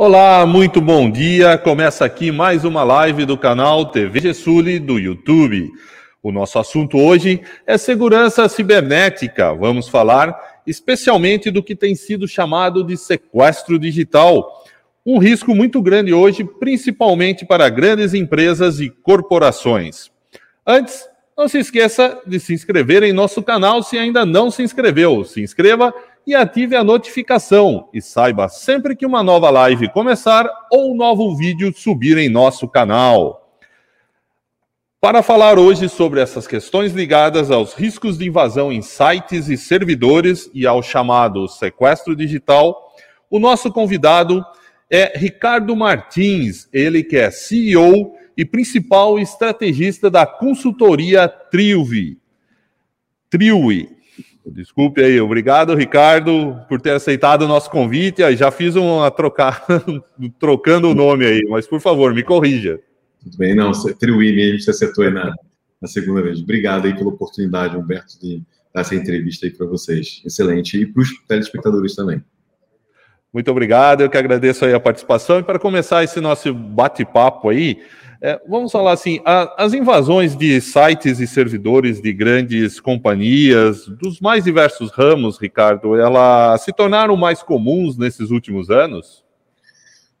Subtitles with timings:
[0.00, 1.58] Olá, muito bom dia.
[1.58, 5.68] Começa aqui mais uma live do canal TV Gessuli do YouTube.
[6.22, 9.52] O nosso assunto hoje é segurança cibernética.
[9.52, 14.64] Vamos falar especialmente do que tem sido chamado de sequestro digital.
[15.04, 20.12] Um risco muito grande hoje, principalmente para grandes empresas e corporações.
[20.64, 25.24] Antes, não se esqueça de se inscrever em nosso canal se ainda não se inscreveu.
[25.24, 25.92] Se inscreva
[26.28, 31.34] e ative a notificação e saiba sempre que uma nova live começar ou um novo
[31.34, 33.58] vídeo subir em nosso canal.
[35.00, 40.50] Para falar hoje sobre essas questões ligadas aos riscos de invasão em sites e servidores
[40.52, 42.92] e ao chamado sequestro digital,
[43.30, 44.44] o nosso convidado
[44.90, 52.18] é Ricardo Martins, ele que é CEO e principal estrategista da consultoria Triuvi.
[53.30, 53.97] Triuvi,
[54.52, 58.22] Desculpe aí, obrigado, Ricardo, por ter aceitado o nosso convite.
[58.36, 59.64] Já fiz uma trocar,
[60.38, 62.80] trocando o nome aí, mas por favor, me corrija.
[63.22, 65.34] Tudo bem, não, Triuí mesmo, você acertou aí na,
[65.80, 66.40] na segunda vez.
[66.40, 68.42] Obrigado aí pela oportunidade, Humberto, de
[68.74, 70.22] dar essa entrevista aí para vocês.
[70.24, 70.80] Excelente.
[70.80, 72.22] E para os telespectadores também.
[73.32, 75.38] Muito obrigado, eu que agradeço aí a participação.
[75.38, 77.82] E para começar esse nosso bate-papo aí,
[78.20, 84.20] é, vamos falar assim, a, as invasões de sites e servidores de grandes companhias, dos
[84.20, 89.27] mais diversos ramos, Ricardo, elas se tornaram mais comuns nesses últimos anos?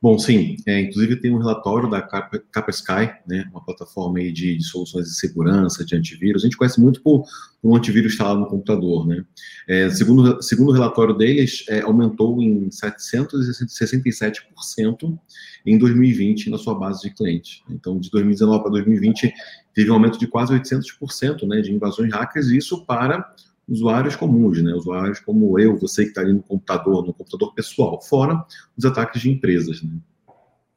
[0.00, 0.54] Bom, sim.
[0.64, 5.06] É, inclusive tem um relatório da Capa, Sky, né, uma plataforma aí de, de, soluções
[5.06, 6.44] de segurança, de antivírus.
[6.44, 7.24] A gente conhece muito por,
[7.60, 9.04] por um antivírus instalado no computador.
[9.08, 9.24] Né?
[9.66, 15.18] É, segundo, segundo o relatório deles, é, aumentou em 767%
[15.66, 17.64] em 2020 na sua base de clientes.
[17.68, 19.34] Então, de 2019 para 2020,
[19.74, 23.34] teve um aumento de quase 800% né, de invasões hackers, e isso para
[23.68, 24.72] usuários comuns, né?
[24.72, 28.42] Usuários como eu, você que está ali no computador, no computador pessoal, fora
[28.76, 29.90] os ataques de empresas, né?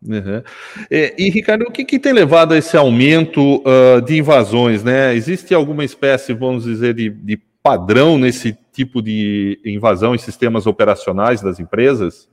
[0.03, 0.41] Uhum.
[0.89, 4.83] E, e, Ricardo, o que, que, tem levado a esse aumento uh, de invasões?
[4.83, 5.13] Né?
[5.13, 11.39] Existe alguma espécie, vamos dizer, de, de padrão nesse tipo de invasão em sistemas operacionais
[11.39, 12.27] das empresas?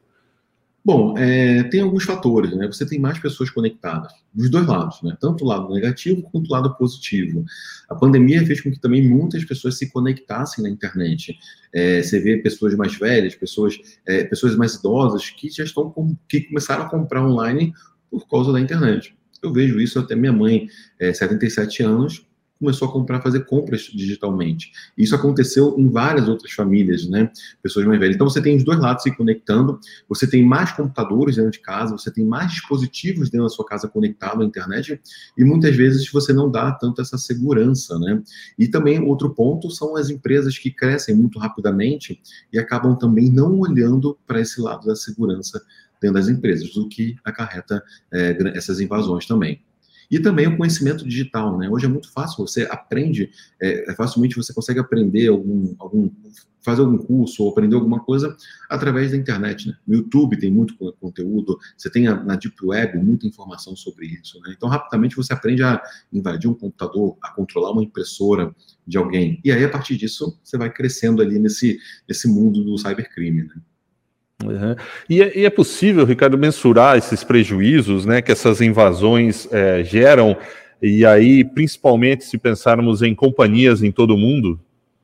[0.88, 2.66] Bom, é, tem alguns fatores, né?
[2.66, 5.14] Você tem mais pessoas conectadas, dos dois lados, né?
[5.20, 7.44] Tanto o lado negativo quanto o lado positivo.
[7.90, 11.38] A pandemia fez com que também muitas pessoas se conectassem na internet.
[11.74, 16.16] É, você vê pessoas mais velhas, pessoas, é, pessoas mais idosas que já estão com,
[16.26, 17.74] que começaram a comprar online
[18.10, 19.14] por causa da internet.
[19.42, 22.26] Eu vejo isso até minha mãe, é, 77 anos,
[22.58, 24.72] começou a comprar, fazer compras digitalmente.
[24.96, 27.30] Isso aconteceu em várias outras famílias, né?
[27.62, 28.16] Pessoas mais velhas.
[28.16, 31.96] Então você tem os dois lados se conectando, você tem mais computadores dentro de casa,
[31.96, 35.00] você tem mais dispositivos dentro da sua casa conectados à internet,
[35.36, 38.22] e muitas vezes você não dá tanto essa segurança, né?
[38.58, 42.20] E também outro ponto são as empresas que crescem muito rapidamente
[42.52, 45.62] e acabam também não olhando para esse lado da segurança
[46.00, 47.82] dentro das empresas, o que acarreta
[48.12, 49.60] é, essas invasões também.
[50.10, 51.68] E também o conhecimento digital, né?
[51.68, 53.30] Hoje é muito fácil, você aprende,
[53.60, 56.10] é, é, facilmente você consegue aprender algum, algum,
[56.62, 58.34] fazer algum curso ou aprender alguma coisa
[58.70, 59.74] através da internet, né?
[59.86, 64.54] No YouTube tem muito conteúdo, você tem na Deep Web muita informação sobre isso, né?
[64.56, 65.80] Então, rapidamente você aprende a
[66.12, 68.54] invadir um computador, a controlar uma impressora
[68.86, 69.40] de alguém.
[69.44, 73.54] E aí, a partir disso, você vai crescendo ali nesse, nesse mundo do cybercrime, né?
[74.44, 74.76] Uhum.
[75.10, 80.36] E, é, e, é, possível, Ricardo, mensurar esses prejuízos né, que essas invasões é, geram,
[80.80, 84.60] e aí, principalmente se pensarmos em companhias em todo o mundo?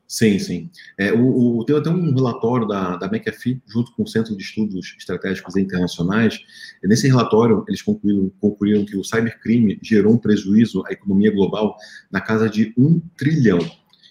[0.07, 0.69] Sim, sim.
[0.97, 4.43] É, o, o, tem até um relatório da, da McAfee, junto com o Centro de
[4.43, 6.39] Estudos Estratégicos Internacionais.
[6.83, 11.75] Nesse relatório, eles concluíram, concluíram que o cybercrime gerou um prejuízo à economia global
[12.11, 13.59] na casa de um trilhão,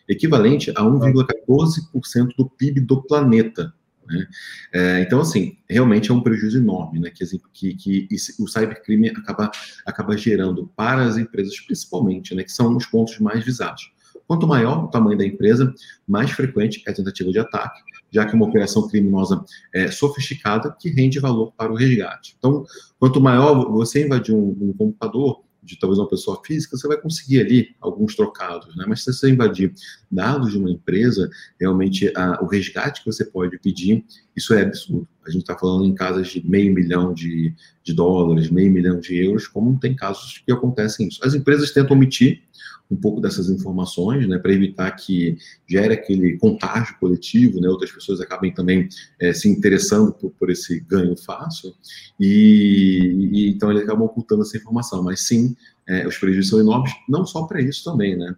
[0.08, 3.72] equivalente a 1,14% do PIB do planeta.
[4.06, 4.26] Né?
[4.72, 9.50] É, então, assim, realmente é um prejuízo enorme né, que, que, que o cybercrime acaba,
[9.87, 13.93] acaba gerando para as empresas, principalmente, né, que são os pontos mais visados.
[14.26, 15.75] Quanto maior o tamanho da empresa,
[16.06, 17.81] mais frequente é a tentativa de ataque,
[18.11, 19.44] já que é uma operação criminosa
[19.75, 22.34] é, sofisticada que rende valor para o resgate.
[22.38, 22.64] Então,
[22.99, 27.40] quanto maior você invadir um, um computador, de talvez uma pessoa física, você vai conseguir
[27.40, 28.84] ali alguns trocados, né?
[28.87, 29.72] Mas se você invadir
[30.11, 34.05] dados de uma empresa, realmente a, o resgate que você pode pedir,
[34.37, 35.08] isso é absurdo.
[35.26, 39.16] A gente está falando em casas de meio milhão de, de dólares, meio milhão de
[39.16, 41.20] euros, como tem casos que acontecem isso.
[41.25, 42.43] As empresas tentam omitir
[42.90, 45.36] um pouco dessas informações, né, para evitar que
[45.66, 48.88] gere aquele contágio coletivo, né, outras pessoas acabem também
[49.20, 51.75] é, se interessando por, por, esse ganho fácil,
[52.20, 55.02] e, e, então eles acabam ocultando essa informação.
[55.02, 55.56] Mas sim,
[55.88, 58.34] é, os prejuízos são enormes, não só para isso também, né?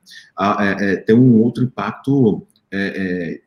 [0.81, 2.47] É, tem um outro impacto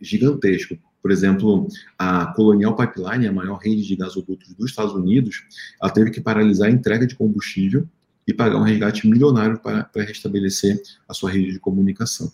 [0.02, 0.78] gigantesco.
[1.02, 1.68] Por exemplo,
[1.98, 5.44] a Colonial Pipeline, a maior rede de gasodutos dos Estados Unidos,
[5.82, 7.88] ela teve que paralisar a entrega de combustível
[8.30, 12.32] e pagar um resgate milionário para, para restabelecer a sua rede de comunicação.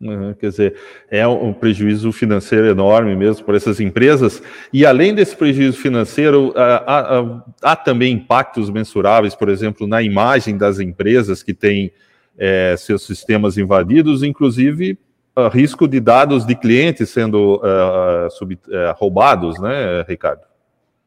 [0.00, 0.76] Uhum, quer dizer,
[1.10, 4.40] é um prejuízo financeiro enorme mesmo para essas empresas.
[4.72, 7.42] E além desse prejuízo financeiro, há, há,
[7.72, 11.90] há também impactos mensuráveis, por exemplo, na imagem das empresas que têm
[12.38, 14.96] é, seus sistemas invadidos, inclusive
[15.36, 18.58] uh, risco de dados de clientes sendo uh, sub, uh,
[18.94, 20.42] roubados, né, Ricardo?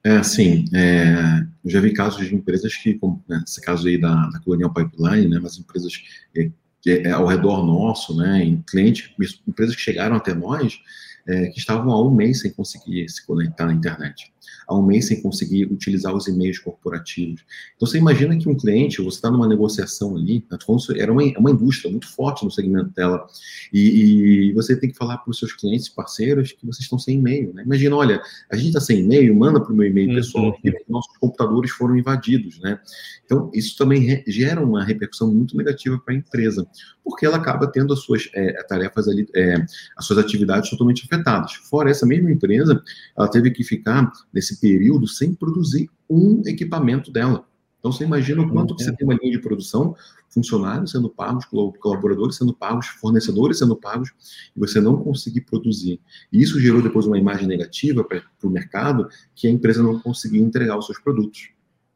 [0.03, 0.65] É, sim.
[0.74, 4.39] É, eu já vi casos de empresas que, como né, esse caso aí da, da
[4.39, 5.94] Colonial Pipeline, né, mas empresas
[6.36, 6.50] é,
[6.88, 9.12] é, ao redor nosso, né, em clientes,
[9.48, 10.80] empresas que chegaram até nós,
[11.27, 14.31] é, que estavam há um mês sem conseguir se conectar na internet
[14.68, 17.44] há um mês sem conseguir utilizar os e-mails corporativos.
[17.76, 20.58] Então, você imagina que um cliente, você está numa negociação ali, tá
[20.96, 23.26] era uma, uma indústria muito forte no segmento dela,
[23.74, 27.18] e, e você tem que falar para os seus clientes, parceiros, que vocês estão sem
[27.18, 27.54] e-mail.
[27.54, 27.64] Né?
[27.64, 28.22] Imagina, olha,
[28.52, 30.16] a gente está sem e-mail, manda para o meu e-mail uhum.
[30.16, 32.60] pessoal que nossos computadores foram invadidos.
[32.60, 32.80] Né?
[33.26, 36.68] Então, isso também gera uma repercussão muito negativa para a empresa,
[37.04, 39.56] porque ela acaba tendo as suas é, tarefas ali, é,
[39.98, 41.54] as suas atividades totalmente afetadas.
[41.54, 42.82] Fora essa mesma empresa,
[43.18, 47.45] ela teve que ficar nesse período sem produzir um equipamento dela.
[47.80, 49.95] Então, você imagina o quanto que você tem uma linha de produção,
[50.30, 54.12] funcionários sendo pagos, colaboradores sendo pagos, fornecedores sendo pagos,
[54.56, 56.00] e você não conseguir produzir.
[56.31, 60.42] E isso gerou depois uma imagem negativa para o mercado, que a empresa não conseguia
[60.42, 61.50] entregar os seus produtos.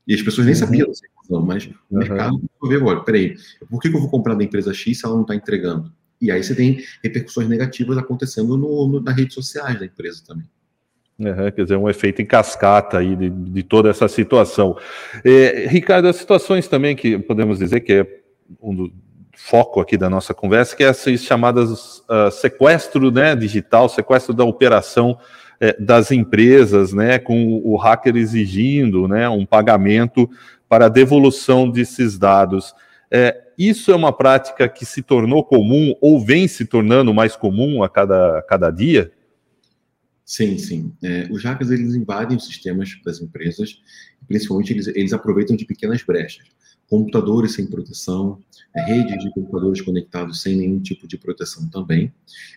[0.08, 3.36] E as pessoas nem sabiam dessa questão, mas o mercado ver, olha, peraí,
[3.70, 5.92] por que eu vou comprar da empresa X se ela não está entregando?
[6.20, 10.48] E aí você tem repercussões negativas acontecendo no, no, nas redes sociais da empresa também.
[11.18, 14.78] Uhum, quer dizer, um efeito em cascata aí de, de toda essa situação.
[15.24, 18.08] É, Ricardo, as situações também que podemos dizer que é
[18.62, 18.92] um do
[19.38, 24.44] foco aqui da nossa conversa, que é essas chamadas uh, sequestro né, digital, sequestro da
[24.44, 25.18] operação
[25.60, 30.30] é, das empresas, né, com o hacker exigindo né, um pagamento
[30.68, 32.74] para a devolução desses dados.
[33.10, 37.84] É, isso é uma prática que se tornou comum ou vem se tornando mais comum
[37.84, 39.12] a cada, a cada dia?
[40.26, 40.92] Sim, sim.
[41.04, 43.80] É, os hackers eles invadem os sistemas das empresas,
[44.28, 46.48] principalmente eles, eles aproveitam de pequenas brechas.
[46.90, 48.40] Computadores sem proteção,
[48.76, 52.12] é, redes de computadores conectados sem nenhum tipo de proteção também.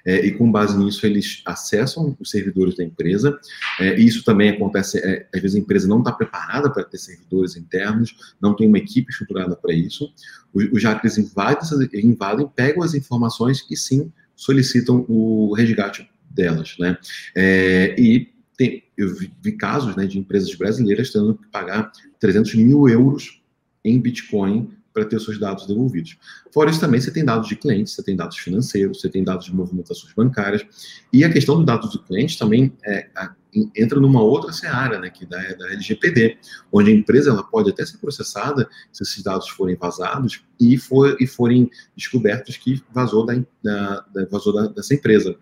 [0.04, 3.38] É, e com base nisso, eles acessam os servidores da empresa.
[3.78, 7.54] É, isso também acontece, é, às vezes a empresa não está preparada para ter servidores
[7.54, 10.10] internos, não tem uma equipe estruturada para isso.
[10.54, 16.96] Os, os hackers invadem, invadem, pegam as informações e sim solicitam o resgate delas, né?
[17.34, 21.90] É, e tem, eu vi, vi casos né, de empresas brasileiras tendo que pagar
[22.20, 23.42] 300 mil euros
[23.84, 26.16] em Bitcoin para ter seus dados devolvidos.
[26.52, 29.46] Fora isso, também você tem dados de clientes, você tem dados financeiros, você tem dados
[29.46, 30.64] de movimentações bancárias.
[31.12, 33.32] E a questão dos dados do cliente também é, a,
[33.76, 36.38] entra numa outra seara, né, que da, da LGPD,
[36.72, 41.16] onde a empresa ela pode até ser processada se esses dados forem vazados e, for,
[41.20, 45.36] e forem descobertos que vazou, da, da, da vazou da, dessa empresa.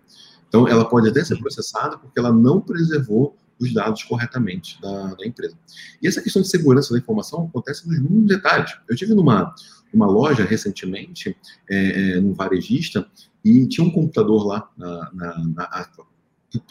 [0.47, 5.25] Então, ela pode até ser processada porque ela não preservou os dados corretamente da, da,
[5.25, 5.57] empresa.
[6.01, 8.77] E essa questão de segurança da informação acontece nos mínimos detalhes.
[8.87, 9.53] Eu tive numa
[9.93, 11.35] uma loja recentemente,
[11.69, 13.07] é, é, num varejista,
[13.43, 15.87] e tinha um computador lá, na, na, na,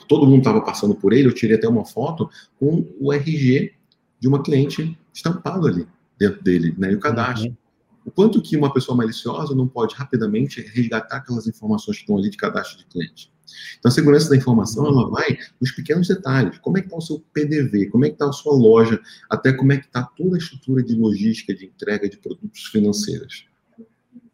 [0.06, 3.72] todo mundo estava passando por ele, eu tirei até uma foto com o RG
[4.20, 5.86] de uma cliente estampado ali
[6.18, 7.48] dentro dele, né, e o cadastro.
[7.48, 7.56] Uhum.
[8.04, 12.30] O quanto que uma pessoa maliciosa não pode rapidamente resgatar aquelas informações que estão ali
[12.30, 13.32] de cadastro de cliente.
[13.78, 16.58] Então, a segurança da informação, ela vai nos pequenos detalhes.
[16.58, 17.86] Como é que está o seu PDV?
[17.86, 19.00] Como é que está a sua loja?
[19.30, 23.46] Até como é que está toda a estrutura de logística, de entrega de produtos financeiros.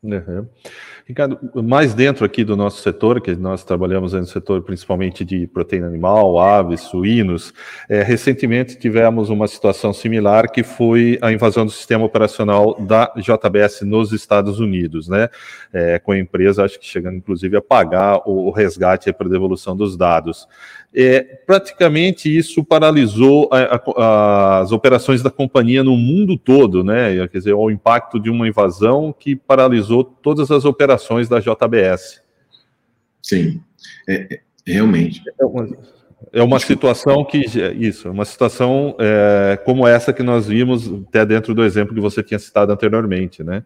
[0.03, 0.49] Uhum.
[1.07, 5.87] Ricardo, mais dentro aqui do nosso setor, que nós trabalhamos no setor principalmente de proteína
[5.87, 7.55] animal, aves, suínos,
[7.89, 13.83] é, recentemente tivemos uma situação similar que foi a invasão do sistema operacional da JBS
[13.83, 15.29] nos Estados Unidos, né?
[15.73, 19.77] É, com a empresa, acho que chegando inclusive a pagar o, o resgate para devolução
[19.77, 20.49] dos dados
[20.95, 27.27] é, praticamente isso paralisou a, a, as operações da companhia no mundo todo, né?
[27.29, 29.92] Quer dizer, o impacto de uma invasão que paralisou
[30.23, 32.23] todas as operações da JBS.
[33.23, 33.61] Sim,
[34.09, 35.23] é, é, realmente.
[35.41, 35.69] É uma,
[36.33, 41.55] é uma situação que isso, uma situação é, como essa que nós vimos até dentro
[41.55, 43.65] do exemplo que você tinha citado anteriormente, né?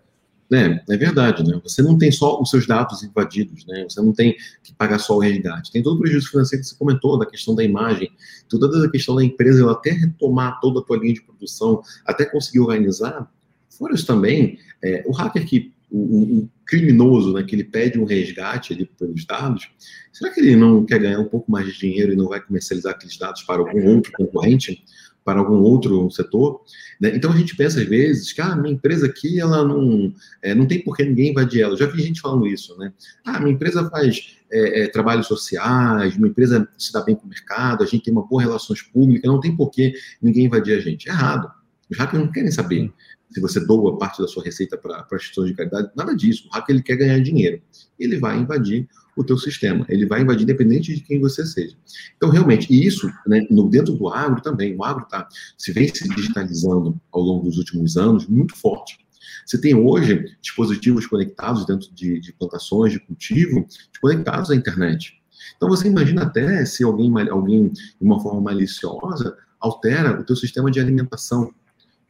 [0.52, 1.61] É, é verdade, né?
[1.64, 3.85] Você não tem só os seus dados invadidos, né?
[3.88, 5.73] Você não tem que pagar só o resgate.
[5.73, 8.11] Tem todo o prejuízo financeiro que você comentou, da questão da imagem,
[8.49, 12.25] toda a questão da empresa, ela até retomar toda a tua linha de produção, até
[12.25, 13.28] conseguir organizar.
[13.71, 15.99] Fora isso também, é, o hacker que o,
[16.40, 19.69] o, criminoso, né, que ele pede um resgate ali pelos dados,
[20.12, 22.93] será que ele não quer ganhar um pouco mais de dinheiro e não vai comercializar
[22.93, 24.85] aqueles dados para algum outro concorrente,
[25.25, 26.62] para algum outro setor?
[27.00, 27.12] Né?
[27.14, 30.12] Então a gente pensa às vezes que ah, minha empresa aqui ela não,
[30.43, 31.76] é, não tem por que ninguém invadir ela.
[31.76, 32.93] Já vi gente falando isso, né?
[33.25, 37.28] Ah, minha empresa faz é, é, trabalhos sociais, minha empresa se dá bem com o
[37.28, 40.81] mercado, a gente tem uma boa relações públicas, não tem por que ninguém invadir a
[40.81, 41.09] gente.
[41.09, 41.50] Errado.
[41.88, 42.93] Os hackers não querem saber
[43.30, 46.49] se você doa parte da sua receita para instituições de caridade, nada disso.
[46.49, 47.61] O hacker ele quer ganhar dinheiro.
[47.99, 49.85] Ele vai invadir o teu sistema.
[49.88, 51.76] Ele vai invadir independente de quem você seja.
[52.16, 55.88] Então, realmente, e isso, né, no, dentro do agro também, o agro tá, se vem
[55.88, 58.99] se digitalizando ao longo dos últimos anos muito forte.
[59.45, 63.66] Você tem hoje dispositivos conectados dentro de, de plantações de cultivo,
[64.00, 65.14] conectados à internet.
[65.56, 70.71] Então, você imagina até se alguém, alguém de uma forma maliciosa, altera o teu sistema
[70.71, 71.52] de alimentação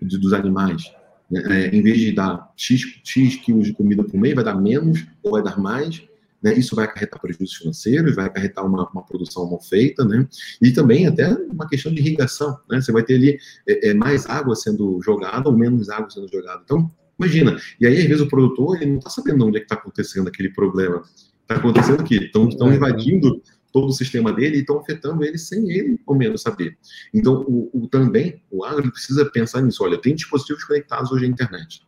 [0.00, 0.82] dos animais.
[1.30, 1.42] Né?
[1.66, 5.06] É, em vez de dar X, X quilos de comida por mês, vai dar menos
[5.23, 6.02] ou vai dar mais.
[6.42, 6.54] Né?
[6.54, 10.28] Isso vai acarretar prejuízos financeiros, vai acarretar uma, uma, produção mal feita, né?
[10.61, 12.80] E também até uma questão de irrigação, né?
[12.80, 16.61] Você vai ter ali é, é, mais água sendo jogada ou menos água sendo jogada.
[16.64, 17.56] Então, imagina.
[17.80, 20.28] E aí, às vezes, o produtor ele não está sabendo onde é que está acontecendo
[20.28, 21.02] aquele problema.
[21.42, 23.40] Está acontecendo aqui, estão invadindo
[23.76, 26.78] todo o sistema dele e estão afetando ele sem ele, ao menos, saber.
[27.12, 29.85] Então, o, o também, o agro precisa pensar nisso.
[29.85, 31.87] Olha, tem dispositivos conectados hoje à internet.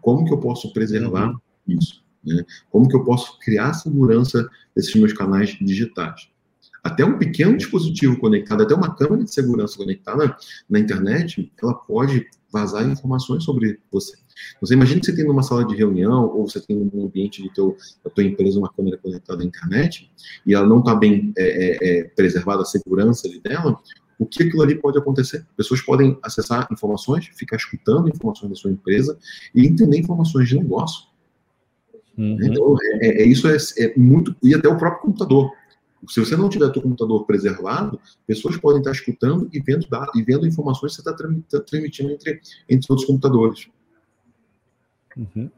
[0.00, 1.38] Como que eu posso preservar uhum.
[1.78, 2.02] isso?
[2.26, 2.44] Né?
[2.72, 6.28] Como que eu posso criar segurança desses meus canais digitais?
[6.82, 10.36] Até um pequeno dispositivo conectado, até uma câmera de segurança conectada
[10.68, 14.16] na internet, ela pode vazar informações sobre você.
[14.60, 17.52] Você imagina que você tem numa sala de reunião ou você tem num ambiente de
[17.52, 20.10] teu, da tua empresa uma câmera conectada à internet
[20.46, 23.78] e ela não está bem é, é, é, preservada a segurança ali dela,
[24.18, 25.44] o que aquilo ali pode acontecer?
[25.56, 29.18] Pessoas podem acessar informações, ficar escutando informações da sua empresa
[29.54, 31.06] e entender informações de negócio.
[32.16, 32.38] Uhum.
[32.42, 34.36] Então, é, é, é isso é, é, muito.
[34.42, 35.50] E até o próprio computador.
[36.08, 40.46] Se você não tiver o computador preservado, pessoas podem estar escutando e vendo, e vendo
[40.46, 43.68] informações que você está transmitindo entre, entre outros computadores.
[45.16, 45.50] Uhum.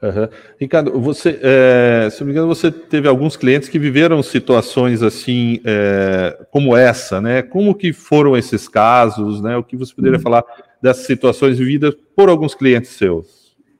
[0.00, 0.28] Uhum.
[0.60, 5.60] Ricardo, você, é, se não me engano, você teve alguns clientes que viveram situações assim
[5.64, 7.42] é, como essa, né?
[7.42, 9.56] Como que foram esses casos, né?
[9.56, 10.22] O que você poderia uhum.
[10.22, 10.44] falar
[10.80, 13.37] dessas situações vividas por alguns clientes seus?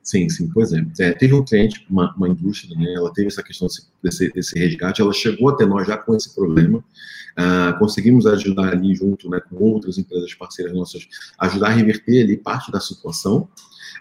[0.09, 0.83] Sim, sim, pois é.
[1.01, 3.69] é teve um cliente, uma, uma, indústria, né, ela teve essa questão
[4.03, 8.95] desse, desse, resgate, ela chegou até nós já com esse problema, uh, conseguimos ajudar ali
[8.95, 11.07] junto né, com outras empresas parceiras nossas,
[11.41, 13.51] ajudar a reverter ali parte da situação,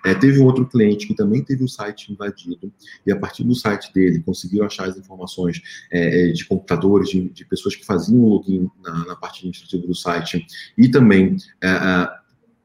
[0.05, 2.71] é, teve um outro cliente que também teve o site invadido,
[3.05, 5.61] e a partir do site dele conseguiu achar as informações
[5.91, 9.85] é, é de computadores, de, de, pessoas que faziam o login na, na parte administrativa
[9.85, 10.47] do site,
[10.77, 12.07] e também é,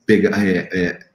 [0.06, 1.10] pegar é,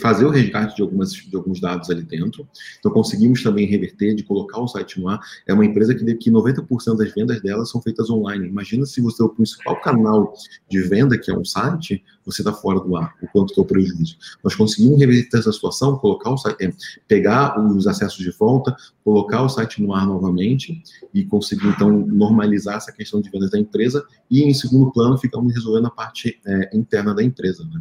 [0.00, 2.48] fazer o resgate de, algumas, de alguns dados ali dentro.
[2.78, 5.20] Então, conseguimos também reverter, de colocar o site no ar.
[5.46, 8.46] É uma empresa que, que 90% das vendas dela são feitas online.
[8.46, 10.34] Imagina se você, o principal canal
[10.68, 13.62] de venda, que é um site, você está fora do ar, o quanto que é
[13.62, 14.16] o prejuízo.
[14.42, 16.72] Nós conseguimos reverter essa situação, colocar o site, é,
[17.08, 20.82] pegar os acessos de volta, colocar o site no ar novamente
[21.12, 25.52] e conseguir, então, normalizar essa questão de vendas da empresa e, em segundo plano, ficamos
[25.54, 27.64] resolvendo a parte é, interna da empresa.
[27.64, 27.80] Né?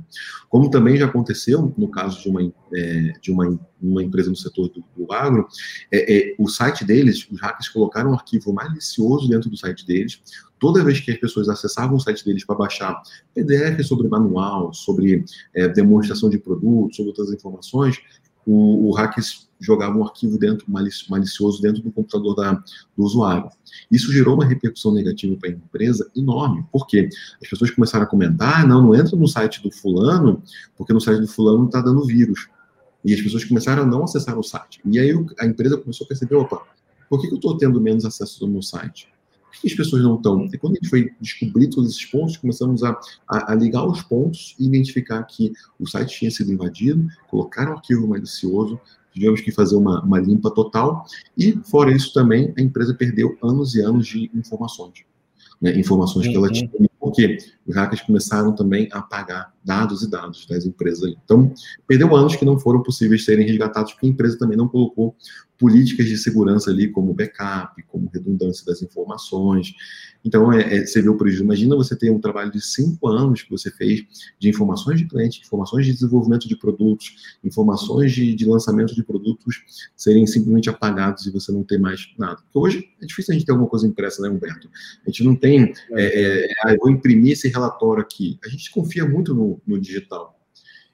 [0.50, 2.42] Como também já aconteceu no caso de uma,
[2.74, 5.48] é, de uma, uma empresa no setor do, do agro,
[5.92, 10.22] é, é, o site deles, os hackers colocaram um arquivo malicioso dentro do site deles,
[10.60, 13.02] toda vez que as pessoas acessavam o site deles para baixar
[13.34, 17.98] PDF sobre manual, sobre é, demonstração de produtos, sobre outras informações,
[18.46, 23.50] o, o hackers jogava um arquivo dentro malicioso dentro do computador da, do usuário.
[23.92, 27.10] Isso gerou uma repercussão negativa para a empresa enorme, porque
[27.42, 30.42] as pessoas começaram a comentar, ah, não, não entra no site do fulano,
[30.78, 32.48] porque no site do fulano está dando vírus.
[33.04, 34.82] E as pessoas começaram a não acessar o site.
[34.86, 36.62] E aí a empresa começou a perceber, opa,
[37.10, 39.08] por que, eu estou tendo menos acesso ao meu site?
[39.52, 40.46] Por que as pessoas não estão?
[40.46, 42.92] E quando a gente foi descobrir todos esses pontos, começamos a,
[43.28, 47.74] a, a, ligar os pontos e identificar que o site tinha sido invadido, colocar um
[47.74, 48.80] arquivo malicioso,
[49.12, 51.06] tivemos que fazer uma, uma limpa total,
[51.38, 55.04] e fora isso também, a empresa perdeu anos e anos de informações.
[55.60, 56.54] Né, informações que ela uhum.
[56.54, 61.14] tinha, porque os hackers começaram também a apagar dados e dados das empresas.
[61.24, 61.52] Então,
[61.88, 65.16] perdeu anos que não foram possíveis serem resgatados, porque a empresa também não colocou
[65.60, 69.76] políticas de segurança ali, como backup, como redundância das informações.
[70.24, 71.44] Então, é, é, você vê o prejuízo.
[71.44, 74.06] Imagina você ter um trabalho de cinco anos que você fez
[74.40, 79.90] de informações de cliente, informações de desenvolvimento de produtos, informações de, de lançamento de produtos
[79.96, 82.38] serem simplesmente apagados e você não ter mais nada.
[82.38, 84.70] Porque hoje é difícil a gente ter alguma coisa impressa, né, Humberto?
[85.06, 88.40] A gente não tem, é, é, ah, vou imprimir esse relatório aqui.
[88.46, 90.40] A gente confia muito no, no digital.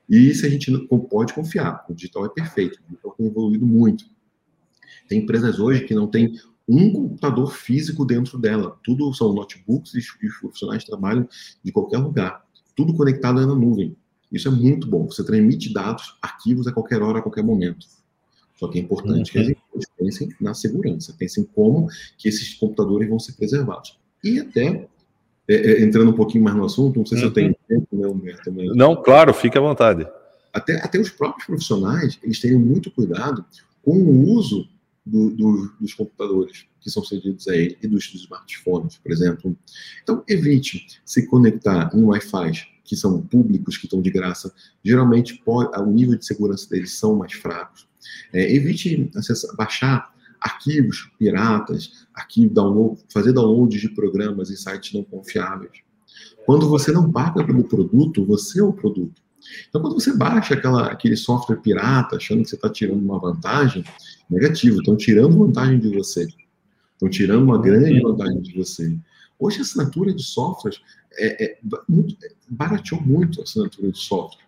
[0.10, 0.72] E isso a gente
[1.10, 1.84] pode confiar.
[1.90, 4.15] O digital é perfeito, o digital tem evoluído muito.
[5.08, 6.34] Tem empresas hoje que não tem
[6.68, 8.78] um computador físico dentro dela.
[8.84, 11.28] Tudo são notebooks e os profissionais trabalham
[11.64, 12.44] de qualquer lugar.
[12.76, 13.96] Tudo conectado na nuvem.
[14.32, 15.06] Isso é muito bom.
[15.06, 17.86] Você transmite dados, arquivos a qualquer hora, a qualquer momento.
[18.58, 19.24] Só que é importante uhum.
[19.32, 24.00] que as empresas pensem na segurança, pensem como que esses computadores vão ser preservados.
[24.24, 24.88] E até,
[25.48, 27.22] é, é, entrando um pouquinho mais no assunto, não sei uhum.
[27.22, 27.56] se eu tenho uhum.
[27.68, 28.52] tempo, né, Humberto?
[28.52, 28.76] Mas...
[28.76, 30.08] Não, claro, fique à vontade.
[30.54, 33.44] Até, até os próprios profissionais, eles têm muito cuidado
[33.84, 34.68] com o uso
[35.06, 39.58] do, do, dos computadores que são cedidos a ele e dos, smartphones, por exemplo.
[40.04, 44.54] Então, evite se conectar em Wi-Fi que são públicos, que estão de graça.
[44.84, 47.88] Geralmente, o nível de segurança deles são mais fracos.
[48.32, 55.04] É, evite acessar, baixar arquivos piratas, arquivo download, fazer download de programas em sites não
[55.04, 55.80] confiáveis.
[56.46, 59.25] Quando você não paga pelo produto, você é o produto.
[59.70, 63.84] Então, quando você baixa aquela, aquele software pirata, achando que você está tirando uma vantagem,
[64.30, 66.28] negativo, estão tirando vantagem de você.
[66.94, 68.98] Estão tirando uma grande vantagem de você.
[69.38, 70.80] Hoje, a assinatura de softwares
[71.18, 71.60] é, é,
[72.50, 74.45] barateou muito a assinatura de software.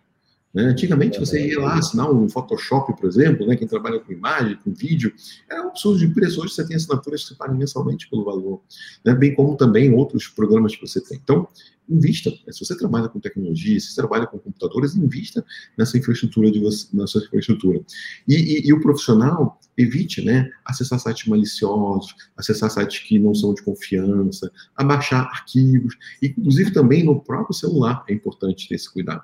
[0.57, 0.63] Né?
[0.63, 3.55] Antigamente você ia lá assinar um Photoshop, por exemplo, né?
[3.55, 5.13] quem trabalha com imagem, com vídeo,
[5.47, 6.41] era um absurdo de preço.
[6.41, 8.63] Hoje você tem assinaturas que você paga mensalmente pelo valor,
[9.05, 9.13] né?
[9.13, 11.19] bem como também outros programas que você tem.
[11.23, 11.47] Então,
[11.87, 12.31] invista.
[12.31, 12.51] Né?
[12.51, 15.45] Se você trabalha com tecnologia, se você trabalha com computadores, invista
[15.77, 17.79] nessa infraestrutura de você, nessa infraestrutura.
[18.27, 23.53] E, e, e o profissional evite, né, acessar sites maliciosos, acessar sites que não são
[23.53, 29.21] de confiança, abaixar arquivos, inclusive também no próprio celular é importante ter esse cuidado.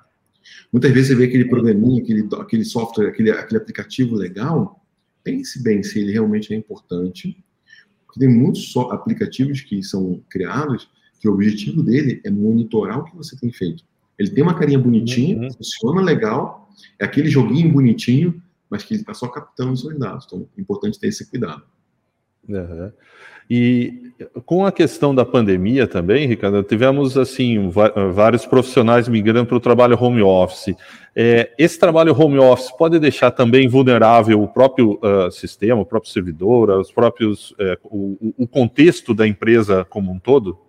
[0.72, 4.84] Muitas vezes você vê aquele programinha, aquele, aquele software, aquele, aquele aplicativo legal,
[5.22, 7.36] pense bem se ele realmente é importante.
[8.06, 10.88] Porque tem muitos aplicativos que são criados
[11.20, 13.84] que o objetivo dele é monitorar o que você tem feito.
[14.18, 15.52] Ele tem uma carinha bonitinha, uhum.
[15.52, 16.68] funciona legal,
[16.98, 20.24] é aquele joguinho bonitinho, mas que ele está só captando os seus dados.
[20.26, 21.62] Então, é importante ter esse cuidado.
[22.48, 22.92] Uhum.
[23.48, 24.12] E
[24.46, 27.70] com a questão da pandemia também, Ricardo, tivemos assim
[28.12, 30.74] vários profissionais migrando para o trabalho home office.
[31.14, 36.10] É, esse trabalho home office pode deixar também vulnerável o próprio uh, sistema, o próprio
[36.10, 40.63] servidor, os próprios uh, o, o contexto da empresa como um todo?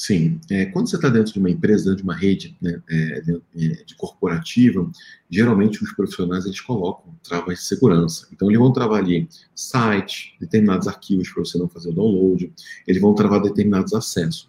[0.00, 3.20] Sim, é, quando você está dentro de uma empresa, dentro de uma rede né, é,
[3.20, 4.90] de, é, de, corporativa,
[5.28, 8.26] geralmente os profissionais eles colocam travas de segurança.
[8.32, 12.50] Então eles vão travar ali site, determinados arquivos para você não fazer o download,
[12.86, 14.46] eles vão travar determinados acessos.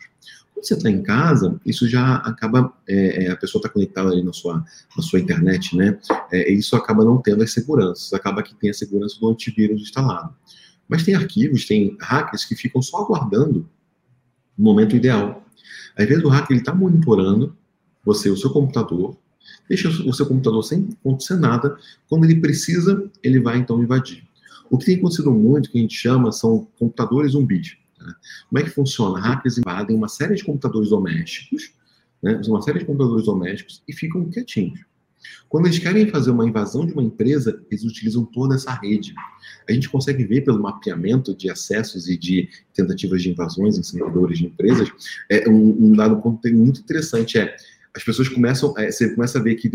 [0.53, 4.23] Quando você está em casa, isso já acaba, é, é a pessoa está conectada ali
[4.23, 4.63] na sua,
[4.95, 5.99] na sua internet, né?
[6.31, 10.33] É, isso acaba não tendo as seguranças, acaba que tem a segurança do antivírus instalado.
[10.87, 13.69] Mas tem arquivos, tem hackers que ficam só aguardando
[14.61, 15.43] no momento ideal.
[15.97, 17.57] Às vezes o hacker está monitorando
[18.05, 19.17] você, o seu computador,
[19.67, 21.75] deixa o seu computador sem acontecer nada.
[22.07, 24.23] Quando ele precisa, ele vai então invadir.
[24.69, 27.75] O que tem acontecido muito, que a gente chama, são computadores zumbis.
[27.99, 28.13] Né?
[28.49, 29.19] Como é que funciona?
[29.19, 31.73] Hackers invadem uma série de computadores domésticos,
[32.21, 32.39] né?
[32.47, 34.79] uma série de computadores domésticos e ficam quietinhos.
[35.49, 39.13] Quando eles querem fazer uma invasão de uma empresa, eles utilizam toda essa rede.
[39.67, 44.39] A gente consegue ver pelo mapeamento de acessos e de tentativas de invasões em servidores
[44.39, 44.89] de empresas,
[45.29, 46.21] é um, um dado
[46.53, 47.55] muito interessante é
[47.95, 49.69] as pessoas começam, é, você começa a ver que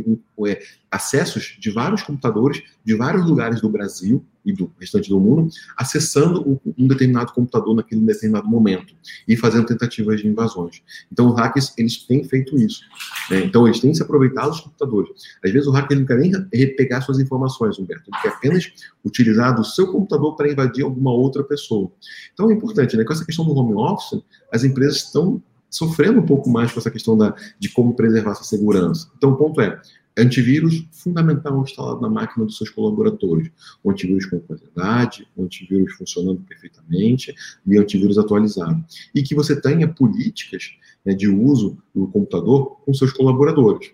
[0.46, 5.50] é, acessos de vários computadores de vários lugares do Brasil e do restante do mundo,
[5.76, 8.94] acessando um determinado computador naquele determinado momento
[9.26, 10.82] e fazendo tentativas de invasões.
[11.12, 12.82] Então, os hackers, eles têm feito isso.
[13.28, 13.40] Né?
[13.40, 15.10] Então, eles têm se aproveitado dos computadores.
[15.44, 18.08] Às vezes, o hacker não quer nem pegar suas informações, Humberto.
[18.08, 18.72] Ele quer apenas
[19.04, 21.90] utilizar do seu computador para invadir alguma outra pessoa.
[22.32, 23.02] Então, é importante, né?
[23.02, 25.42] Com essa questão do home office, as empresas estão
[25.76, 29.10] sofrendo um pouco mais com essa questão da, de como preservar essa segurança.
[29.16, 29.80] Então, o ponto é,
[30.16, 33.50] antivírus fundamental instalado na máquina dos seus colaboradores.
[33.84, 37.34] O antivírus com qualidade, o antivírus funcionando perfeitamente
[37.66, 38.82] e antivírus atualizado.
[39.14, 40.72] E que você tenha políticas
[41.04, 43.92] né, de uso do computador com seus colaboradores,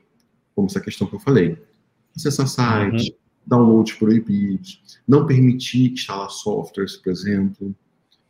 [0.54, 1.58] como essa questão que eu falei.
[2.16, 3.16] Acessar sites, uhum.
[3.46, 7.74] downloads proibidos, não permitir instalar softwares, por exemplo,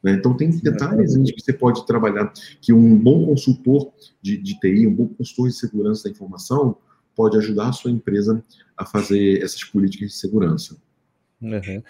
[0.03, 0.12] né?
[0.12, 4.95] Então, tem detalhes que você pode trabalhar, que um bom consultor de, de TI, um
[4.95, 6.77] bom consultor de segurança da informação,
[7.15, 8.43] pode ajudar a sua empresa
[8.77, 10.77] a fazer essas políticas de segurança.
[11.41, 11.83] Uhum.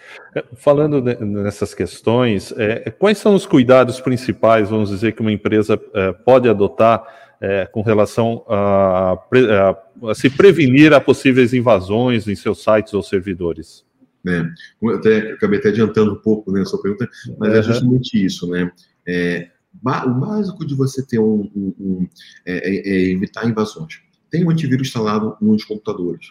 [0.55, 5.79] Falando de, nessas questões, é, quais são os cuidados principais, vamos dizer, que uma empresa
[5.93, 7.05] é, pode adotar
[7.39, 13.03] é, com relação a, a, a, se prevenir a possíveis invasões em seus sites ou
[13.03, 13.85] servidores?
[14.23, 14.53] Né?
[14.81, 17.55] Eu até, acabei até adiantando um pouco né, a sua pergunta, mas uhum.
[17.55, 18.71] é justamente isso, né?
[19.05, 19.49] É,
[19.83, 22.07] o básico de você ter um, um, um
[22.45, 24.01] é, é, é, evitar invasões.
[24.29, 26.27] Tem um antivírus instalado nos computadores.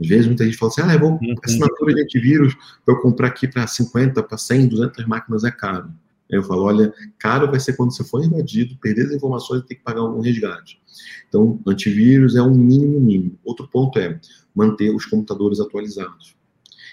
[0.00, 1.34] Às vezes muita gente fala assim, ah, eu vou, uhum.
[1.44, 2.54] assinatura de antivírus
[2.84, 5.92] para eu comprar aqui para 50, para 100, 200 máquinas é caro.
[6.28, 9.74] Eu falo, olha, caro vai ser quando você for invadido, perder as informações e ter
[9.74, 10.80] que pagar um resgate.
[11.28, 13.38] Então, antivírus é um mínimo mínimo.
[13.44, 14.18] Outro ponto é
[14.54, 16.34] manter os computadores atualizados.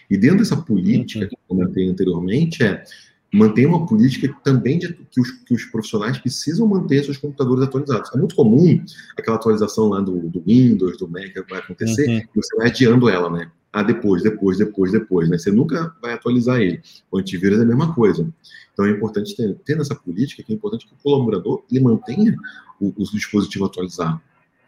[0.10, 2.84] E dentro dessa política que eu comentei anteriormente, é
[3.32, 8.12] manter uma política também de que os, que os profissionais precisam manter seus computadores atualizados.
[8.14, 8.84] É muito comum
[9.18, 12.18] aquela atualização lá do, do Windows, do Mac, que vai acontecer, uhum.
[12.18, 13.52] e você vai adiando ela, né?
[13.72, 15.38] Ah, depois, depois, depois, depois, né?
[15.38, 16.82] Você nunca vai atualizar ele.
[17.12, 18.28] O antivírus é a mesma coisa.
[18.74, 22.36] Então é importante ter, ter nessa política que é importante que o colaborador ele mantenha
[22.80, 24.20] o, o dispositivo atualizado.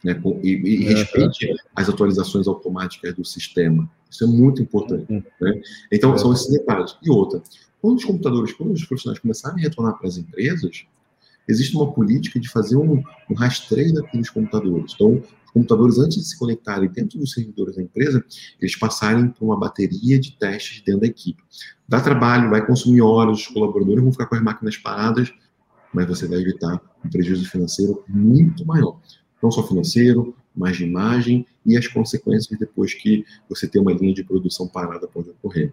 [0.04, 3.90] Né, e, e respeite as atualizações automáticas do sistema.
[4.10, 5.06] Isso é muito importante.
[5.12, 5.24] Uhum.
[5.40, 5.62] Né?
[5.92, 6.98] Então, são esses detalhes.
[7.04, 7.42] E outra,
[7.82, 10.86] quando os computadores, quando os profissionais começarem a retornar para as empresas,
[11.48, 14.94] existe uma política de fazer um, um rastreio daqueles computadores.
[14.96, 18.24] Então, os computadores, antes de se conectarem dentro dos servidores da empresa,
[18.60, 21.44] eles passarem por uma bateria de testes dentro da equipe.
[21.88, 25.32] Dá trabalho, vai consumir horas, os colaboradores vão ficar com as máquinas paradas,
[25.94, 28.98] mas você vai evitar um prejuízo financeiro muito maior.
[29.41, 34.13] Não só financeiro, mas de imagem e as consequências depois que você tem uma linha
[34.13, 35.71] de produção parada pode ocorrer.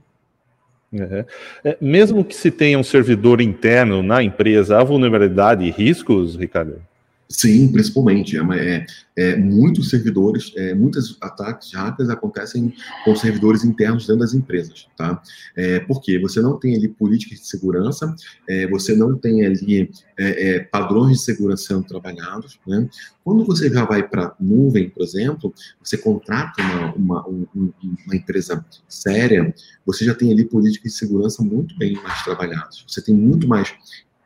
[0.92, 1.24] Uhum.
[1.64, 6.82] É, mesmo que se tenha um servidor interno na empresa, há vulnerabilidade e riscos, Ricardo?
[7.30, 8.38] Sim, principalmente.
[8.38, 8.86] É, é,
[9.16, 12.72] é, muitos servidores, é, muitos ataques hackers acontecem
[13.04, 15.20] com servidores internos dentro das empresas, tá?
[15.54, 18.14] É, porque você não tem ali políticas de segurança,
[18.48, 22.88] é, você não tem ali é, é, padrões de segurança sendo trabalhados, né?
[23.22, 27.72] Quando você já vai para nuvem, por exemplo, você contrata uma, uma, um,
[28.06, 32.84] uma empresa séria, você já tem ali políticas de segurança muito bem mais trabalhadas.
[32.88, 33.74] Você tem muito mais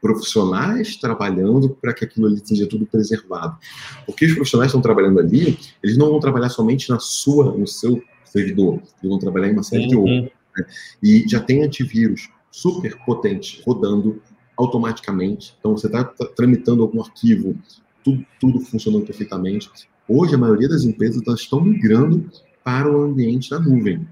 [0.02, 3.56] profissionais trabalhando para que aquilo ali seja tudo preservado.
[4.04, 8.02] Porque os profissionais estão trabalhando ali, eles não vão trabalhar somente na sua, no seu
[8.24, 9.88] servidor, eles vão trabalhar em uma série uhum.
[9.88, 10.30] de outros.
[10.56, 10.64] Né?
[11.00, 14.20] E já tem antivírus super potente rodando
[14.56, 15.54] automaticamente.
[15.60, 17.56] Então você está tramitando algum arquivo,
[18.02, 19.70] tudo, tudo funcionando perfeitamente.
[20.08, 22.28] Hoje a maioria das empresas estão migrando
[22.64, 24.04] para o ambiente da nuvem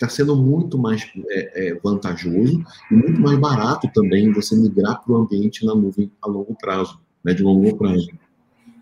[0.00, 5.12] está sendo muito mais é, é, vantajoso e muito mais barato também você migrar para
[5.12, 8.08] o ambiente na nuvem a longo prazo, né, de longo prazo.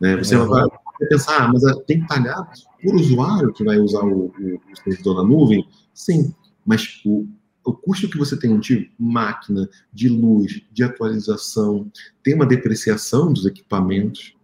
[0.01, 0.17] Né?
[0.17, 0.39] Você é.
[0.39, 0.65] vai
[1.09, 2.49] pensar, ah, mas é, tem que pagar
[2.81, 5.67] por usuário que vai usar o, o, o servidor na nuvem?
[5.93, 6.33] Sim,
[6.65, 7.27] mas o,
[7.65, 11.91] o custo que você tem de máquina, de luz, de atualização,
[12.23, 14.37] tem uma depreciação dos equipamentos.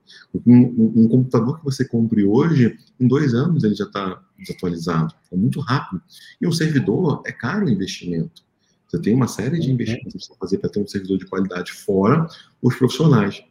[0.47, 5.15] Um, um, computador que você compre hoje, em dois anos ele já está desatualizado.
[5.33, 6.03] É muito rápido.
[6.41, 8.43] E um servidor é caro o investimento.
[8.89, 11.73] Você tem uma série de investimentos que você fazer para ter um servidor de qualidade
[11.73, 12.27] fora
[12.63, 13.43] os profissionais.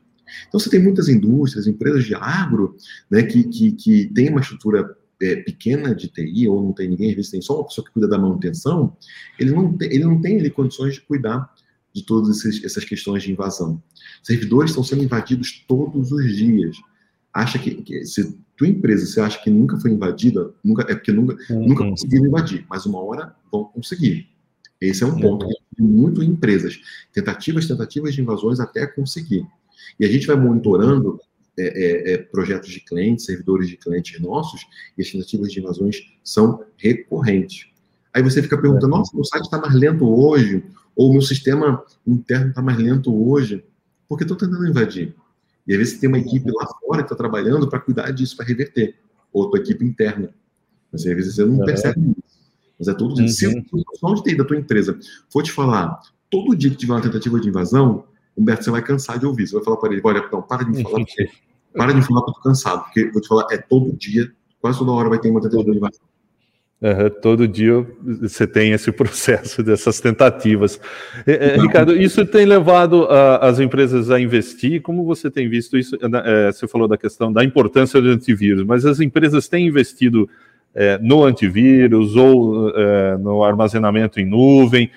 [0.48, 2.76] Então, você tem muitas indústrias, empresas de agro,
[3.10, 7.10] né, que, que, que tem uma estrutura é, pequena de TI, ou não tem ninguém,
[7.10, 8.96] às vezes tem só uma pessoa que cuida da manutenção,
[9.40, 11.54] ele não tem, ele não tem condições de cuidar
[11.94, 13.82] de todas essas questões de invasão.
[14.24, 16.78] Servidores estão sendo invadidos todos os dias.
[17.34, 21.12] Acha que, que se tua empresa você acha que nunca foi invadida, nunca, é porque
[21.12, 21.68] nunca, uhum.
[21.68, 24.28] nunca conseguiram invadir, mas uma hora vão conseguir.
[24.80, 26.80] Esse é um ponto que tem muito em empresas.
[27.14, 29.46] Tentativas, tentativas de invasões até conseguir.
[30.00, 31.20] E a gente vai monitorando
[31.58, 34.62] é, é, é, projetos de clientes, servidores de clientes nossos,
[34.98, 37.68] e as tentativas de invasões são recorrentes.
[38.14, 40.64] Aí você fica perguntando, nossa, meu site está mais lento hoje,
[40.96, 43.64] ou meu sistema interno está mais lento hoje,
[44.08, 45.16] porque estão tentando invadir.
[45.68, 48.36] E às vezes você tem uma equipe lá fora que está trabalhando para cuidar disso,
[48.36, 48.96] para reverter.
[49.32, 50.30] Ou tua equipe interna.
[50.92, 52.44] Mas às vezes você não percebe isso.
[52.78, 53.26] Mas é todo dia.
[53.26, 53.30] Uhum.
[53.30, 53.48] Se
[54.02, 57.40] o de TI da tua empresa for te falar, todo dia que tiver uma tentativa
[57.40, 59.48] de invasão, Humberto, você vai cansar de ouvir.
[59.48, 61.30] Você vai falar para ele, olha, não, para de me falar, porque,
[61.74, 62.84] para de me falar porque eu tô cansado.
[62.84, 65.78] Porque vou te falar, é todo dia, quase toda hora vai ter uma tentativa de
[65.78, 66.06] invasão.
[67.22, 70.80] Todo dia você tem esse processo dessas tentativas.
[71.26, 74.82] É, é, Ricardo, isso tem levado a, as empresas a investir?
[74.82, 75.98] Como você tem visto isso?
[76.26, 80.30] É, você falou da questão da importância do antivírus, mas as empresas têm investido
[80.76, 82.74] é, no antivírus ou
[83.20, 84.90] no armazenamento em nuvem,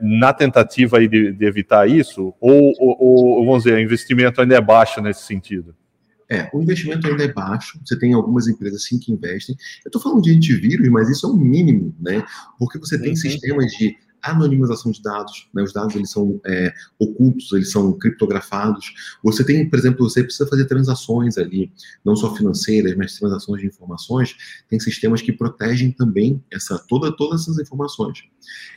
[0.00, 2.34] na tentativa de, de, evitar isso?
[2.40, 5.74] Ou, ou, ou, vamos dizer, o investimento ainda é baixo nesse sentido?
[6.30, 9.56] É, o investimento ainda é baixo, você tem algumas empresas sim que investem.
[9.84, 12.22] Eu estou falando de antivírus, mas isso é o um mínimo, né?
[12.58, 15.62] Porque você tem sistemas de anonimização de dados, né?
[15.62, 18.92] os dados eles são é, ocultos, eles são criptografados.
[19.22, 21.72] Você tem, por exemplo, você precisa fazer transações ali,
[22.04, 24.36] não só financeiras, mas transações de informações.
[24.68, 28.24] Tem sistemas que protegem também essa toda todas essas informações.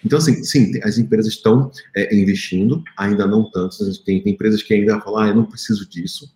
[0.06, 3.78] Então, assim, sim, as empresas estão é, investindo, ainda não tanto.
[4.04, 6.32] Tem, tem empresas que ainda falam, ah, eu não preciso disso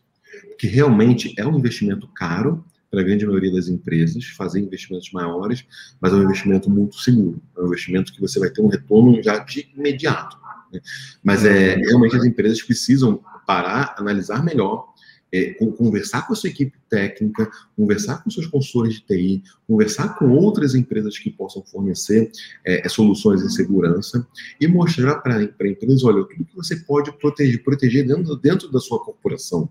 [0.57, 5.65] que realmente é um investimento caro pela grande maioria das empresas, fazer investimentos maiores,
[5.99, 7.41] mas é um investimento muito seguro.
[7.57, 10.37] É um investimento que você vai ter um retorno já de imediato.
[10.71, 10.79] Né?
[11.23, 14.95] Mas é, realmente as empresas precisam parar, analisar melhor
[15.35, 20.29] é, conversar com a sua equipe técnica, conversar com seus consultores de TI, conversar com
[20.29, 22.31] outras empresas que possam fornecer
[22.63, 24.25] é soluções em segurança
[24.61, 28.79] e mostrar para a empresa, olha, tudo que você pode proteger, proteger dentro, dentro da
[28.79, 29.69] sua corporação.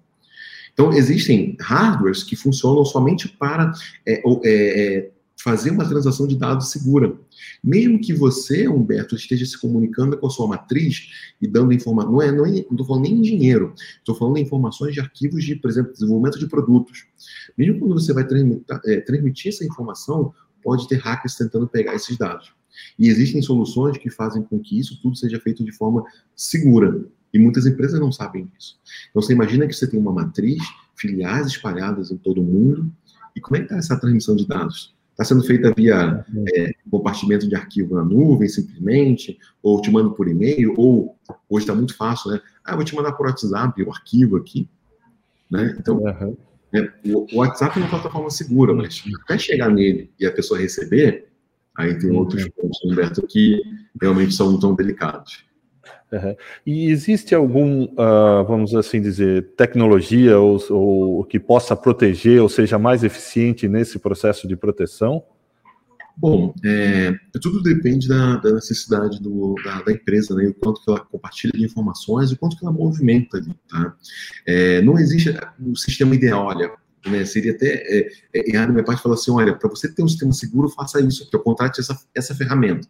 [0.75, 3.73] Então, existem hardwares que funcionam somente para
[4.05, 5.11] é, é,
[5.45, 7.17] fazer uma transação de dados segura.
[7.63, 12.23] Mesmo que você, Humberto, esteja se comunicando com a sua matriz e dando informação, não
[12.23, 15.55] é, não estou é, falando nem em dinheiro, estou falando de informações de arquivos de,
[15.57, 17.07] por exemplo, desenvolvimento de produtos.
[17.57, 18.27] Mesmo quando você vai
[18.87, 20.33] é, transmitir essa informação,
[20.63, 22.53] pode ter hackers tentando pegar esses dados.
[22.99, 27.07] E existem soluções que fazem com que isso tudo seja feito de forma segura.
[27.35, 28.79] E muitas empresas não sabem disso.
[29.11, 30.63] Então você imagina que você tem uma matriz,
[30.95, 32.91] filiais espalhadas em todo o mundo,
[33.35, 34.95] e como é que está essa transmissão de dados?
[35.11, 40.29] Está sendo feita via é, compartimento de arquivo na nuvem, simplesmente, ou te mando por
[40.29, 41.17] e-mail, ou
[41.49, 42.41] hoje está muito fácil, né?
[42.65, 44.69] Ah, eu vou te mandar por WhatsApp o arquivo aqui.
[45.51, 45.77] Né?
[45.79, 46.37] Então, uhum.
[47.07, 51.29] o, o, WhatsApp é uma plataforma segura, mas até chegar nele e a pessoa receber,
[51.77, 53.61] aí tem outros pontos, Humberto, que
[54.01, 55.45] realmente são tão delicados.
[56.13, 56.37] Uhum.
[56.67, 62.79] E existe algum, uh, vamos assim dizer, tecnologia ou, ou, que possa proteger ou seja
[62.79, 65.25] mais eficiente nesse processo de proteção?
[66.17, 70.47] Bom, é, tudo depende da, da necessidade do, da, da, empresa, né?
[70.47, 73.97] O quanto que ela compartilha de informações, o quanto que ela movimenta ali, tá?
[74.47, 76.71] É, não existe um sistema ideal, olha,
[77.07, 80.09] né, seria até é, é, errado minha parte falar assim, olha, para você ter um
[80.09, 82.89] sistema seguro, faça isso, que eu contrate essa, essa ferramenta.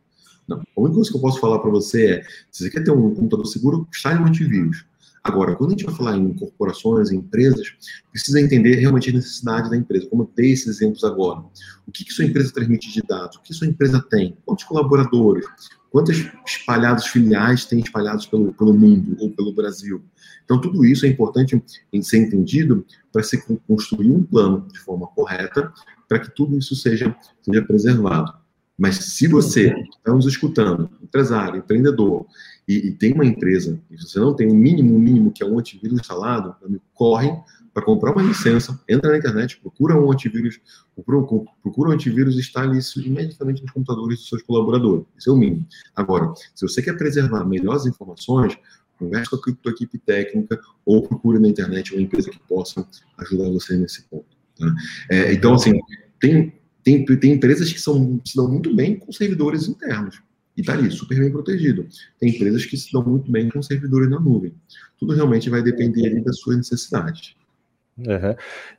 [0.48, 0.58] Não.
[0.58, 3.14] A única coisa que eu posso falar para você é: se você quer ter um
[3.14, 4.84] computador seguro, instale um antivírus.
[5.24, 7.74] Agora, quando a gente vai falar em corporações, em empresas,
[8.10, 10.06] precisa entender realmente a necessidade da empresa.
[10.06, 11.40] Como eu dei esses exemplos agora.
[11.86, 13.38] O que, que sua empresa transmite de dados?
[13.38, 14.36] O que sua empresa tem?
[14.44, 15.46] Quantos colaboradores?
[15.90, 20.02] Quantas espalhados filiais tem espalhados pelo, pelo mundo ou pelo Brasil?
[20.44, 25.06] Então, tudo isso é importante em ser entendido para se construir um plano de forma
[25.06, 25.72] correta
[26.06, 28.43] para que tudo isso seja, seja preservado.
[28.76, 32.26] Mas se você está nos escutando, empresário, empreendedor,
[32.66, 35.46] e, e, tem uma empresa, e você não tem o um mínimo, mínimo que é
[35.46, 36.56] um antivírus instalado,
[36.94, 37.30] corre
[37.72, 40.60] para comprar uma licença, entra na internet, procura um antivírus,
[40.94, 45.04] procura, procura um antivírus e instale isso imediatamente nos computadores dos seus colaboradores.
[45.18, 45.66] Isso é o mínimo.
[45.94, 48.56] Agora, se você quer preservar melhores informações,
[48.98, 52.86] converse com a tua equipe técnica ou procure na internet uma empresa que possa
[53.18, 54.26] ajudar você nesse ponto.
[54.56, 54.66] Tá?
[55.10, 55.78] É, então, assim,
[56.20, 56.54] tem
[56.84, 60.22] tem, tem empresas que são, se dão muito bem com servidores internos
[60.56, 61.86] e está ali, super bem protegido.
[62.20, 64.54] Tem empresas que se dão muito bem com servidores na nuvem.
[64.98, 67.34] Tudo realmente vai depender ali das suas necessidades.
[67.96, 68.34] Uhum.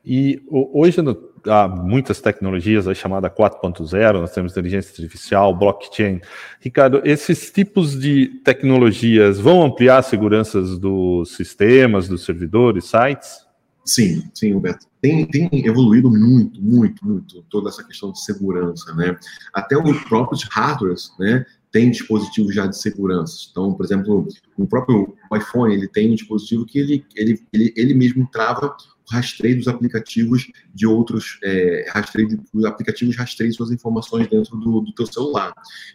[0.05, 0.97] E hoje
[1.45, 6.21] há muitas tecnologias, a chamada 4.0, nós temos inteligência artificial, blockchain.
[6.59, 13.45] Ricardo, esses tipos de tecnologias vão ampliar as seguranças dos sistemas, dos servidores, sites?
[13.85, 14.85] Sim, sim, Roberto.
[15.05, 19.15] Tem, tem evoluído muito, muito, muito toda essa questão de segurança, né?
[19.53, 21.45] Até os próprios hardwares, né?
[21.71, 23.47] Tem dispositivos já de segurança.
[23.51, 27.93] Então, por exemplo, o próprio iPhone, ele tem um dispositivo que ele, ele, ele, ele
[27.93, 28.75] mesmo trava
[29.11, 34.91] rastreio dos aplicativos de outros, é, rastreio de, aplicativos rastreiam suas informações dentro do, do
[34.93, 35.53] teu celular.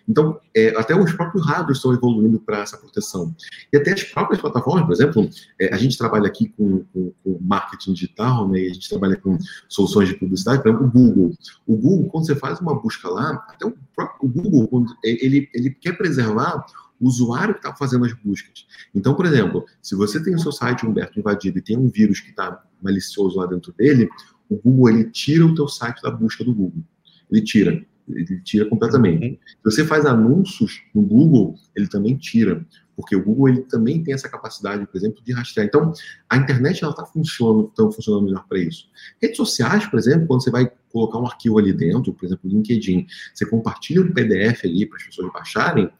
[0.08, 3.34] Então, é, até os próprios hardwares estão evoluindo para essa proteção.
[3.72, 7.38] E até as próprias plataformas, por exemplo, é, a gente trabalha aqui com, com, com,
[7.40, 11.34] marketing digital, né, a gente trabalha com soluções de publicidade, por exemplo, o Google.
[11.66, 15.70] O Google, quando você faz uma busca lá, até o próprio Google, quando ele, ele
[15.70, 16.64] quer preservar
[17.00, 18.66] o usuário que está fazendo as buscas.
[18.94, 22.20] Então, por exemplo, se você tem o seu site, Humberto, invadido e tem um vírus
[22.20, 24.08] que está malicioso lá dentro dele,
[24.48, 26.82] o Google ele tira o teu site da busca do Google.
[27.30, 27.84] Ele tira.
[28.08, 29.24] Ele tira completamente.
[29.24, 29.38] Uhum.
[29.70, 32.66] Se você faz anúncios no Google, ele também tira.
[32.96, 35.66] Porque o Google ele também tem essa capacidade, por exemplo, de rastrear.
[35.66, 35.92] Então,
[36.28, 38.90] a internet está funcionando, tá funcionando melhor para isso.
[39.22, 43.06] Redes sociais, por exemplo, quando você vai colocar um arquivo ali dentro, por exemplo, LinkedIn,
[43.32, 45.90] você compartilha um PDF ali para as pessoas baixarem,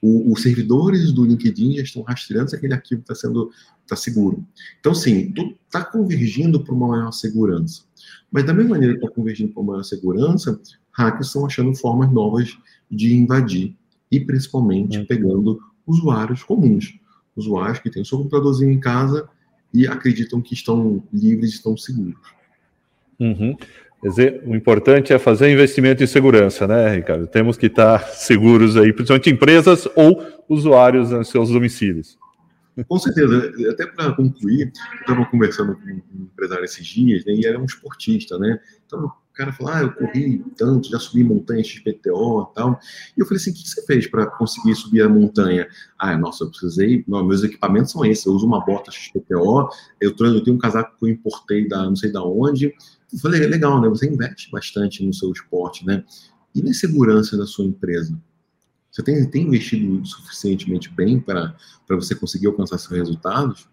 [0.00, 3.50] o, os servidores do LinkedIn já estão rastreando se aquele arquivo está sendo
[3.86, 4.44] tá seguro.
[4.80, 5.32] Então, sim,
[5.66, 7.82] está convergindo para uma maior segurança.
[8.30, 10.60] Mas da mesma maneira que está convergindo para uma maior segurança,
[10.92, 12.56] hackers estão achando formas novas
[12.90, 13.74] de invadir
[14.10, 15.06] e principalmente uhum.
[15.06, 16.98] pegando usuários comuns,
[17.34, 19.28] usuários que têm seu computadorzinho em casa
[19.72, 22.20] e acreditam que estão livres, estão seguros.
[23.18, 23.56] Uhum.
[24.00, 27.26] Quer dizer, o importante é fazer investimento em segurança, né, Ricardo?
[27.26, 32.18] Temos que estar seguros aí, principalmente empresas ou usuários nos seus domicílios.
[32.88, 33.52] Com certeza.
[33.70, 37.64] Até para concluir, eu estava conversando com um empresário esses dias, né, e era um
[37.64, 38.60] esportista, né?
[38.84, 42.80] Então, cara falou, ah, eu corri tanto, já subi montanha XPTO e tal.
[43.16, 45.68] E eu falei assim, o que você fez para conseguir subir a montanha?
[45.98, 49.68] Ah, nossa, eu precisei, não, meus equipamentos são esses, eu uso uma bota XPTO,
[50.00, 52.74] eu, eu tenho um casaco que eu importei da não sei da onde.
[53.12, 53.88] Eu falei, é legal, né?
[53.88, 56.02] Você investe bastante no seu esporte, né?
[56.54, 58.18] E na segurança da sua empresa?
[58.90, 61.54] Você tem, tem investido suficientemente bem para
[61.90, 63.68] você conseguir alcançar seus resultados?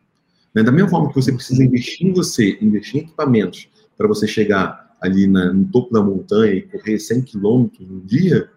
[0.53, 0.61] Né?
[0.61, 4.92] Da mesma forma que você precisa investir em você, investir em equipamentos para você chegar
[5.03, 8.49] ali na, no topo da montanha e correr 100 quilômetros no dia,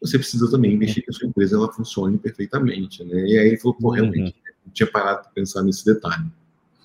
[0.00, 3.20] você precisa também investir que a sua empresa ela funcione perfeitamente, né?
[3.26, 4.54] E aí ele falou, pô, realmente, uhum.
[4.66, 6.26] não tinha parado para pensar nesse detalhe.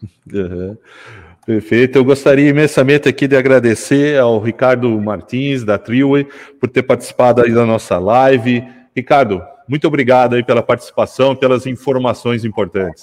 [0.34, 0.75] Uhum.
[1.45, 1.97] Perfeito.
[1.97, 6.27] Eu gostaria imensamente aqui de agradecer ao Ricardo Martins, da Triway,
[6.60, 8.63] por ter participado aí da nossa live.
[8.95, 13.01] Ricardo, muito obrigado aí pela participação, pelas informações importantes.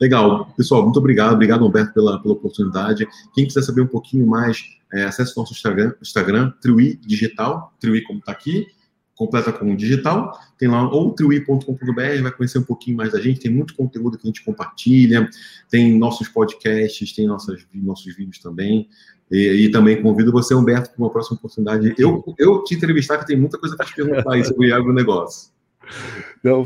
[0.00, 0.46] Legal.
[0.56, 1.34] Pessoal, muito obrigado.
[1.34, 3.06] Obrigado, Humberto, pela, pela oportunidade.
[3.34, 8.02] Quem quiser saber um pouquinho mais, é, acesse o nosso Instagram, Instagram Triwi Digital, Triwi
[8.04, 8.66] como está aqui,
[9.14, 10.32] completa com digital.
[10.58, 13.40] Tem lá ou triwi.com.br, vai conhecer um pouquinho mais da gente.
[13.40, 15.28] Tem muito conteúdo que a gente compartilha,
[15.68, 18.88] tem nossos podcasts, tem nossas, nossos vídeos também.
[19.30, 21.94] E, e também convido você, Humberto, para uma próxima oportunidade.
[21.98, 25.50] Eu, eu te entrevistar, que tem muita coisa para te perguntar aí sobre agronegócio.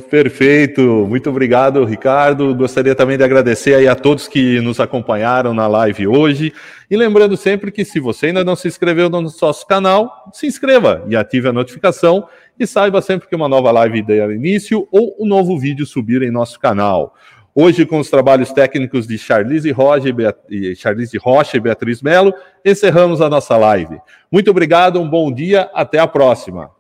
[0.09, 2.55] Perfeito, muito obrigado, Ricardo.
[2.55, 6.53] Gostaria também de agradecer aí a todos que nos acompanharam na live hoje.
[6.89, 11.05] E lembrando sempre que se você ainda não se inscreveu no nosso canal, se inscreva
[11.09, 15.27] e ative a notificação e saiba sempre que uma nova live der início ou um
[15.27, 17.13] novo vídeo subir em nosso canal.
[17.53, 20.09] Hoje, com os trabalhos técnicos de Charlize Rocha
[20.51, 22.35] e, Charlize Rocha e Beatriz Melo,
[22.65, 24.01] encerramos a nossa live.
[24.31, 26.71] Muito obrigado, um bom dia, até a próxima.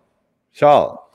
[0.52, 1.10] Tchau.